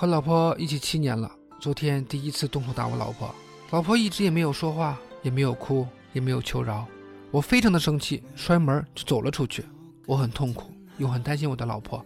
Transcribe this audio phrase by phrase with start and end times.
[0.00, 3.34] 和老婆一起七年了，昨天第一次动手打我老婆，
[3.68, 6.86] 老婆一直也没有说话，也没有哭，也没有求饶，
[7.30, 9.62] 我非常的生气，摔门就走了出去。
[10.06, 12.02] 我很痛苦，又很担心我的老婆，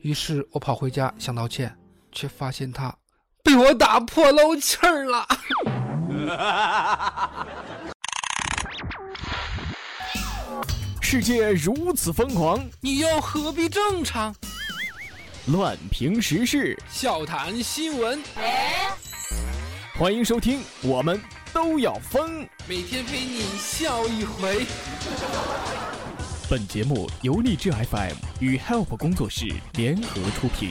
[0.00, 1.74] 于是我跑回家想道歉，
[2.12, 2.94] 却发现她
[3.42, 5.26] 被我打破漏气儿了。
[11.00, 14.34] 世界如此疯狂，你又何必正常？
[15.46, 18.22] 乱评时事，笑谈新闻，
[19.98, 21.20] 欢迎收听，我们
[21.52, 22.46] 都要疯。
[22.68, 24.64] 每天陪你笑一回。
[26.48, 30.70] 本节目由荔枝 FM 与 Help 工作室联合出品。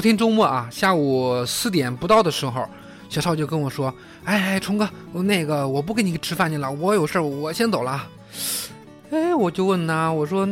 [0.00, 2.66] 昨天周末啊，下午四点不到的时候，
[3.10, 8.08] 小超就跟我说：“哎哎，虫哥，那个我不跟你吃饭去了，我有事儿，我先走了。”
[9.12, 10.48] 哎，我就问他，我说：“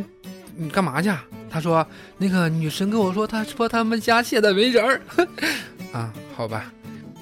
[0.55, 1.11] 你干嘛去？”
[1.49, 1.87] 他说
[2.19, 5.01] ：“那个女神跟我说，她说他们家现在没人儿。
[5.95, 6.71] ”啊，好吧。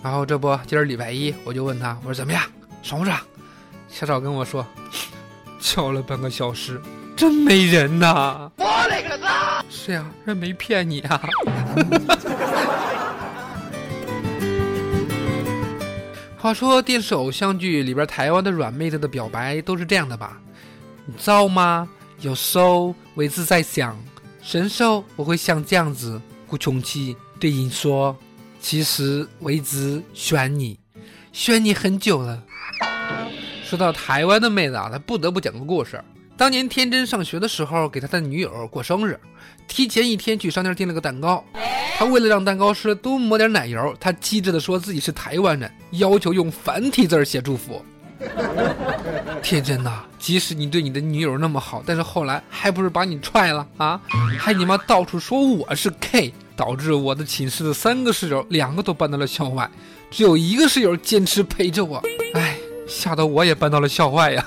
[0.03, 2.43] 然后这不，今儿礼拜一，我就问他，我说：“怎么样，
[2.83, 3.17] 爽不爽？”
[3.89, 4.67] 小超跟我说
[5.63, 6.83] ：“敲了半个小时。”
[7.17, 8.51] 真没人呐！
[8.59, 9.65] 我勒个擦！
[9.71, 11.19] 是呀，人没骗你啊。
[16.47, 20.41] 话说电视偶像剧里边台湾的软妹子的表白都是这样的吧？
[21.05, 21.89] 你造吗？
[22.21, 23.99] 有时候我一直在想，
[24.41, 28.17] 神兽我会像这样子鼓穷气对你说，
[28.61, 30.79] 其实我一直喜欢你，
[31.33, 32.41] 选你很久了。
[33.65, 36.01] 说到台湾的妹子啊，她不得不讲个故事。
[36.37, 39.19] 当年天真上学的时候，给他的女友过生日，
[39.67, 41.43] 提前一天去商店订了个蛋糕。
[41.97, 47.83] 他为了让蛋糕师多抹点奶油，他机智的说自己是台湾人，要求用繁体字写祝福。
[49.43, 53.99] 天真呐，即使你对你的女友那么好，但是后来还不是把你踹了啊？
[54.39, 59.71] 还你妈到处说我是 K，导致我的寝室的三个室友两个都搬到了校外，
[60.11, 62.03] 只有一个室友坚持陪着我。
[62.35, 64.47] 哎，吓得我也搬到了校外呀。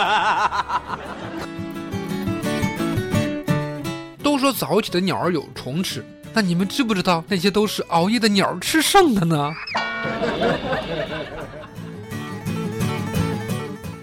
[4.22, 9.52] 都说早起的鸟儿有虫吃，那你们知不知道那些都是熬夜的鸟儿吃剩的呢？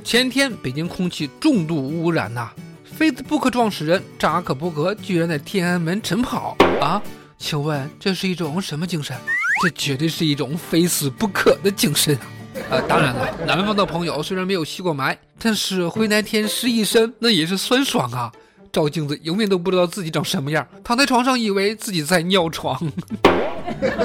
[0.03, 2.49] 前天北京空气重度污染呐
[2.97, 7.01] ，Facebook 创始人扎克伯格居然在天安门晨跑啊！
[7.37, 9.15] 请问这是一种什么精神？
[9.61, 12.21] 这绝对是一种非死不可的精神啊。
[12.69, 18.31] 呃，当然了，南方的朋友虽然没有吸过霾，但是回南天湿一身，那也是酸爽啊！
[18.71, 22.79] 照镜子永远都不知道自己长什么样，躺在床上以为自己在尿床。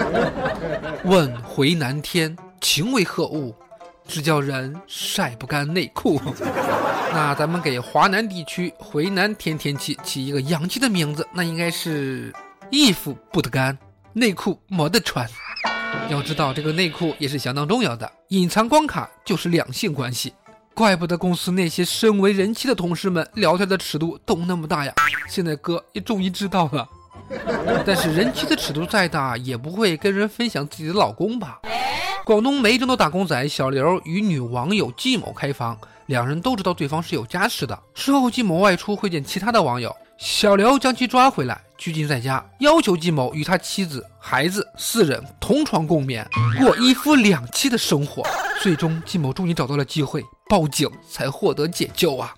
[1.05, 3.55] 问回南天情为何物？
[4.07, 6.21] 只叫人晒不干内裤。
[7.13, 12.33] 那咱们给华南地区回南天天气起一个洋气的名字，那应该是
[12.71, 13.77] 衣服不得干，
[14.13, 15.29] 内裤没得穿。
[16.09, 20.33] 要知道，这个内裤也是相当重要的，隐藏关卡就是两性关系。
[20.75, 24.95] 怪不得公司那些身为人妻的同事们聊天的尺度都那么大呀！
[25.29, 26.89] 现在哥也终于知道了。
[27.85, 31.61] 但是人妻的尺度再大，也不会跟人分享自己的老公吧？
[32.25, 35.77] 广东梅州的打工仔小刘与女网友季某开房，
[36.07, 37.79] 两人都知道对方是有家室的。
[37.95, 39.95] 事后季某外出会见其他的网友。
[40.17, 46.25] 小刘将其抓回来，拘禁在家，要求季某与他妻子、孩子四人同床共眠，
[46.61, 48.23] 过一夫两妻的生活。
[48.61, 52.33] 最终，季某终于找到了机会报警，才获得解救啊！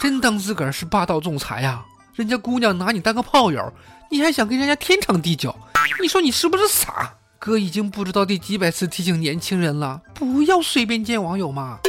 [0.00, 1.84] 真当自个儿是霸道总裁呀？
[2.14, 3.70] 人家姑娘拿你当个炮友，
[4.10, 5.54] 你还想跟人家天长地久？
[6.00, 7.12] 你说你是不是傻？
[7.38, 11.80] 哥已经不知道第几百次提醒年轻人了，不要随便见网友嘛！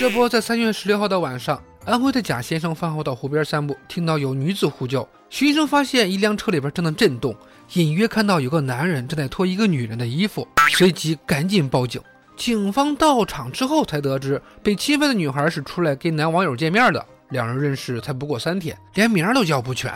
[0.00, 1.62] 这不在三月十六号的晚上。
[1.86, 7.34] 安徽的贾先生饭后到湖边散步，听到有女子呼救，徐医生发现一辆车里边正在震动，
[7.72, 12.00] 隐约看到有个男人正在脱一个女人的衣服，随即赶紧报警。
[12.36, 19.90] 警方到场之后才得知，被侵犯的女孩是出来跟男网友见面的，两人认识才不过三天，连名都叫不全。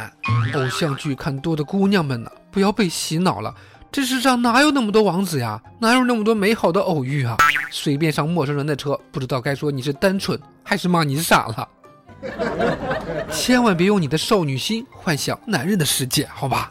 [0.55, 3.55] 偶像剧看多的姑娘们呢，不要被洗脑了，
[3.93, 5.63] 这世上哪有那么多王子呀？
[5.81, 7.37] 哪有那么多美好的偶遇啊？
[7.77, 11.69] 随便上陌生人的车，不知道该说你是单纯还是骂你傻了。
[13.33, 16.71] 千万别用你的少女心幻想男人的世界，好吧？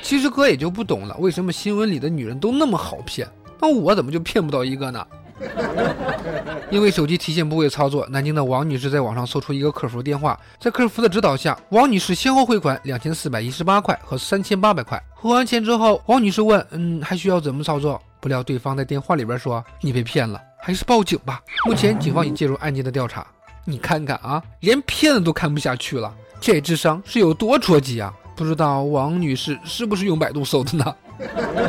[0.00, 3.28] 其实哥也就不懂了，为什么新闻里的女人都那么好骗？
[3.60, 5.06] 那我怎么就骗不到一个呢？
[6.70, 14.98] 因为手机提现不会操作，南京的王女士在网上搜出一个客服电话，在客服的指导下，王女士先后汇款两千四百一十八块和三千八百块。
[15.14, 23.24] 汇完钱之后，王女士问：“嗯，还需要怎么操作？”不料对方在电话里边说：“你被骗了，还是报警吧。”目前警方已介入案件的调查。
[23.64, 28.12] 你看看啊，连骗子都看不下去了，这智商是有多捉急啊？
[28.34, 30.96] 不知道王女士是不是用百度搜的呢？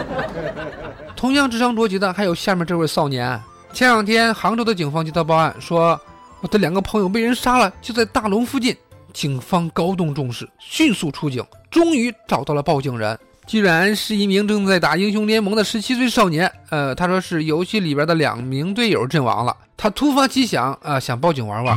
[1.16, 3.40] 同样智商捉急的还有下面这位少年。
[3.72, 6.02] 前两天，杭州的警方接到报案，说
[6.42, 8.76] 我的两个朋友被人杀了，就在大龙附近。
[9.14, 13.16] 警方高度重视，迅速出警，终于找到了报警人，
[13.48, 16.52] 居然是一名正在打英雄联盟的十七岁少年。
[16.70, 21.76] 呃，他说是游戏里边的两名队友阵亡了，他突发奇想，啊，想报警玩玩，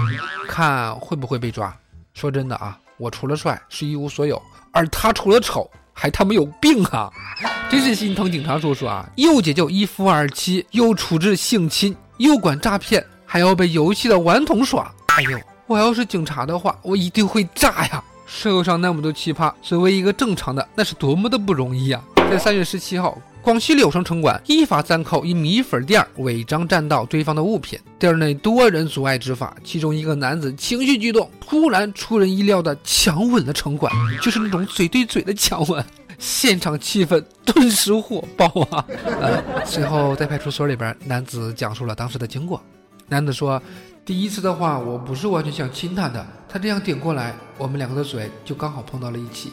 [0.48, 1.74] 看会不会被抓。
[2.12, 5.70] 说真的啊，我除了帅是一无所有，而他除了丑。
[5.92, 7.10] 还他妈有病啊！
[7.68, 9.06] 真是心疼警察叔叔啊！
[9.16, 14.90] 又解救一夫二妻，又处置性侵，又管诈骗，还要被游戏的顽童耍。
[15.08, 18.02] 哎呦，我要是警察的话，我一定会炸呀！
[18.30, 22.02] 社会上那么多奇葩，作为一个正常的，那是多么的不容易啊！
[22.30, 33.92] 在三月十七号，广西柳城城管依法暂扣一米粉店违章占道堆放的物品，店内多人阻碍执法，其中一个男子情绪激动，突然出人意料的强吻了城管，
[34.22, 35.84] 就是那种嘴对嘴的强吻。
[36.16, 38.84] 现场气氛顿时火爆啊！
[39.20, 42.62] 呃，随后在派出所里边，男子讲述了当时的经过。
[43.10, 43.60] 男子说
[44.06, 49.52] ：“第一次的话，我不是完全想亲他的，他这样顶过来，我们两个的嘴就刚好碰到了一起。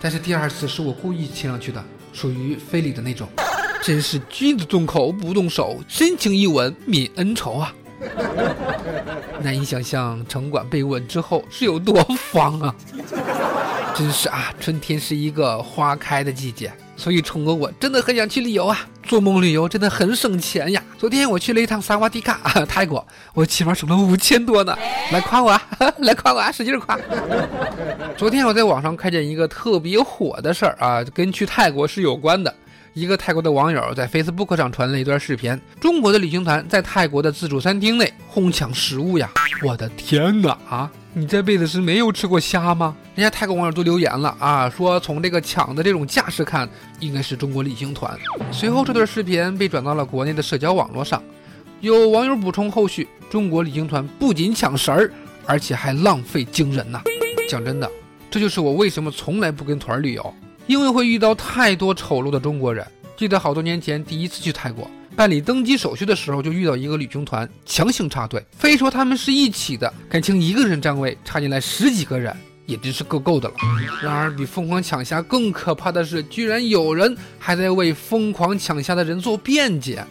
[0.00, 1.82] 但是第二次是我故意亲上去的，
[2.12, 3.28] 属于非礼的那种。
[3.80, 7.72] 真是君子动口不动手，深情一吻泯恩仇啊！
[9.40, 11.94] 难以想象城管被吻之后是有多
[12.32, 12.74] 慌啊！”
[13.94, 18.88] 真是啊，春天是一个花开的季节，所以冲哥我真的很想去旅游啊！
[19.02, 20.82] 做梦旅游真的很省钱呀！
[20.98, 24.76] 昨天我去了一趟萨瓦迪卡， 泰国，我起码省了五千多呢！
[25.12, 25.62] 来夸我，啊
[25.98, 26.98] 来夸我，啊使劲夸！
[28.16, 32.52] 昨天我在网上看见一个特别火的事儿啊，跟去泰国是有关的。
[32.94, 39.30] 一个泰国的网友在 Facebook 上传了一段视频，中国的旅行团在泰国的自助餐厅内哄抢食物呀！
[39.62, 40.90] 我的天哪啊！
[41.18, 42.94] 你这辈子是没有吃过虾吗？
[43.14, 46.68] 人家泰国网友都留言了啊，说从这个抢的这种架势看，
[47.00, 48.14] 应该是中国旅行团。
[48.52, 51.22] 随后这段视频被转到了国内的社交网络上，
[51.80, 55.10] 有网友补充后续：中国旅行团不仅抢食儿，
[55.46, 57.00] 而且还浪费惊人呐！
[57.48, 57.90] 讲真的，
[58.30, 60.34] 这就是我为什么从来不跟团旅游，
[60.66, 62.86] 因为会遇到太多丑陋的中国人。
[63.16, 64.90] 记得好多年前第一次去泰国。
[65.16, 72.36] 办理登机手续的时候，就遇到一个旅行团强行插队，非说他们是一起的，感情一个人占位，插进来十几个人，
[72.66, 73.54] 也真是够够的了。
[74.02, 80.04] 然而，比疯狂抢虾更可怕的是，居然有人还在为疯狂抢虾的人做辩解。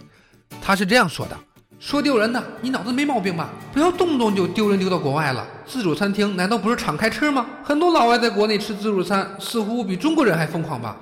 [0.59, 1.37] 他是这样说的
[1.79, 3.51] ：“说丢人的，你脑子没毛病吧？
[3.71, 5.45] 不要动不动就丢人丢到国外了。
[5.67, 7.45] 自助餐厅难道不是敞开吃吗？
[7.63, 10.97] 很多老外在国内吃自助餐，似乎比中国人还疯狂吧？”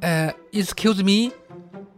[0.00, 1.32] 呃，Excuse me。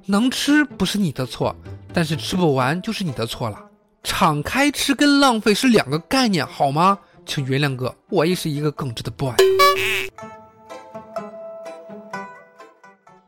[0.07, 1.55] 能吃不是你的错，
[1.93, 3.71] 但是吃不完就是你的错了。
[4.03, 6.99] 敞开吃跟浪费是两个概念，好吗？
[7.25, 9.33] 请原谅哥，我也是一个耿直的 boy。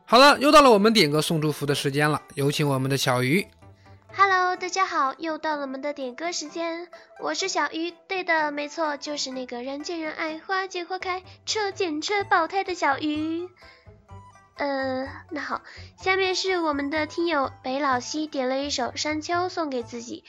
[0.05, 3.47] 好了，又到了我们点歌送祝福的时间了，有请我们的小鱼。
[4.15, 6.87] Hello，大家好，又到了我们的点歌时间，
[7.19, 13.49] 我是小鱼，对的，没错，就是那个人见人爱、花见花开、车见车爆胎的小鱼。
[14.57, 15.61] 呃，那好，
[15.97, 20.23] 下面是我们的听友北老西点了一首《山丘》送给自己，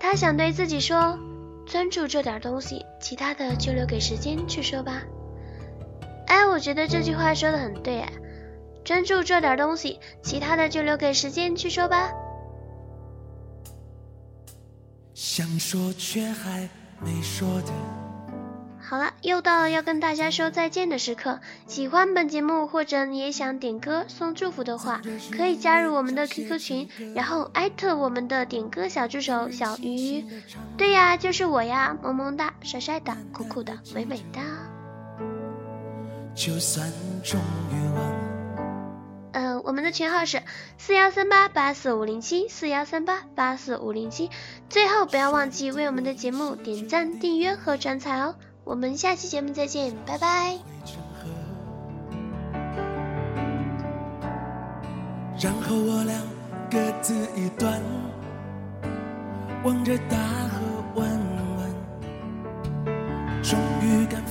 [0.00, 1.16] 他想对自己说：
[1.66, 5.02] 专注这点东西，其他的就留给时间去说吧。
[6.26, 8.12] 哎，我觉得这句话说的很对哎，
[8.84, 12.10] 专注这点东西，其他的就留给时间去说吧。
[15.14, 16.68] 想说却还
[17.00, 18.01] 没说的。
[18.92, 21.40] 好了，又到了要跟大家说再见的时刻。
[21.66, 25.00] 喜欢本节目或者你也想点歌送祝福的话，
[25.34, 30.22] 可以加入我们的 QQ 群，然后艾特我们的点歌小助手小鱼。
[30.76, 34.40] 对呀，就是我呀，萌萌哒，帅帅的，酷酷的，美美的。
[36.34, 36.86] 就算
[37.24, 38.12] 终于忘。
[39.32, 40.42] 嗯，我们的群号是
[40.76, 44.28] 四幺三八八四五零七四幺三八八四五零七。
[44.68, 48.34] 最后不要忘记为我们的节目点赞、订阅和转采哦。
[48.64, 50.56] 我们下期节目再见，拜拜。
[55.40, 56.16] 然后我俩
[56.70, 57.82] 各自一端，
[59.64, 60.60] 望着大河
[60.94, 61.08] 弯
[61.56, 61.68] 弯，
[63.42, 64.21] 终于敢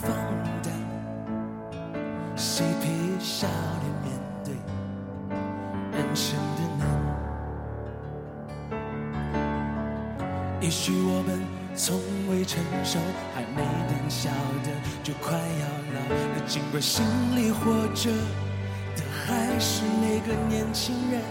[16.82, 19.04] 心里活着的。
[19.24, 21.22] 还是那个年轻人，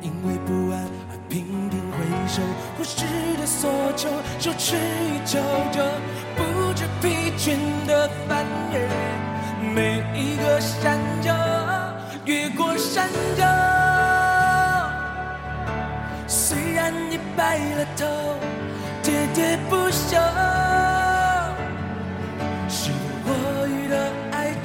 [0.00, 2.42] 因为不安而频频回首，
[2.76, 3.04] 忽视
[3.38, 5.38] 的所求，就吃一周
[5.70, 5.80] 就
[6.34, 8.88] 不知疲倦的翻越
[9.72, 11.30] 每一个山丘，
[12.24, 13.44] 越过山丘。
[16.26, 18.06] 虽然你白了头，
[19.04, 20.16] 喋喋不休。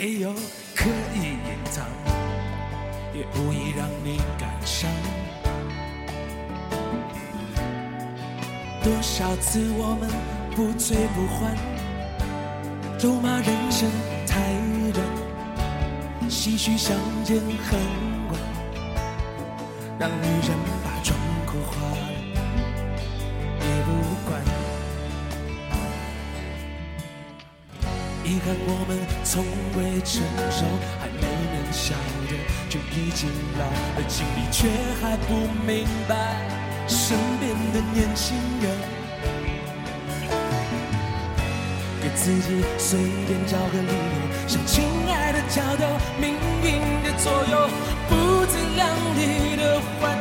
[0.00, 0.32] 没有
[0.74, 1.84] 刻意隐藏，
[3.12, 4.90] 也无意让你感伤。
[8.82, 10.08] 多少次我们
[10.56, 11.54] 不醉不欢，
[12.98, 13.90] 咒骂人生
[14.26, 14.40] 太
[14.94, 15.06] 短，
[16.30, 17.78] 唏嘘相见恨
[18.30, 18.40] 晚，
[19.98, 20.89] 让女人把
[28.22, 29.44] 遗憾我们从
[29.76, 30.64] 未成熟，
[31.00, 31.94] 还没能晓
[32.28, 32.36] 得
[32.68, 34.68] 就已经老了，心里却
[35.00, 36.14] 还不明白
[36.86, 38.70] 身边的年轻人，
[42.02, 45.86] 给自己随便找个理由，向亲爱的挑逗，
[46.20, 47.68] 命运的左右，
[48.08, 48.86] 不自量
[49.16, 50.18] 力的欢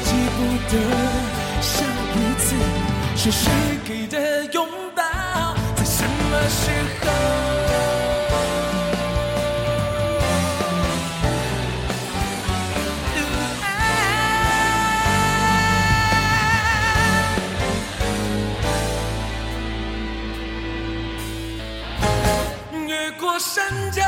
[0.00, 0.38] 记不
[0.70, 0.72] 得
[1.60, 2.46] 上一次
[3.16, 3.50] 是谁
[3.86, 5.02] 给的拥抱，
[5.76, 7.08] 在什么时候？
[22.86, 24.00] 越过山丘。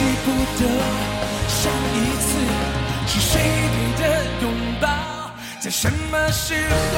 [0.00, 0.26] 记不
[0.56, 0.64] 得
[1.46, 1.60] 上
[1.92, 2.28] 一次
[3.06, 4.04] 是谁给的
[4.40, 4.44] 拥
[4.80, 4.88] 抱，
[5.60, 6.54] 在什么时
[6.94, 6.96] 候？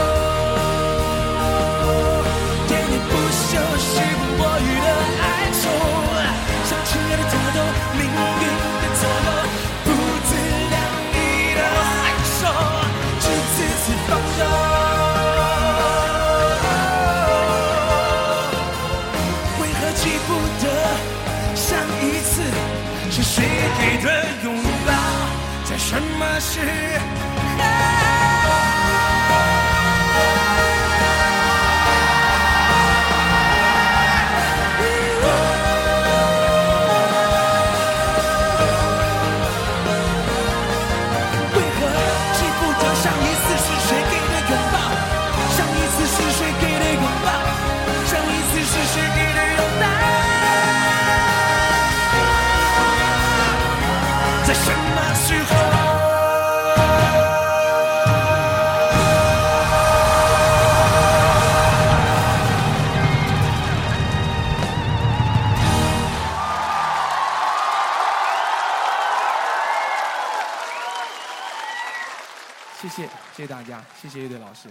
[2.68, 2.78] 喋喋
[3.10, 5.24] 不休，时不我予的哀
[5.58, 5.64] 愁，
[6.64, 7.58] 像亲爱的他都
[7.98, 8.42] 命运
[8.78, 9.28] 的左右，
[23.78, 24.06] 给的
[24.44, 24.54] 拥
[24.86, 24.92] 抱，
[25.64, 28.21] 在什么时候？
[74.42, 74.68] 老师。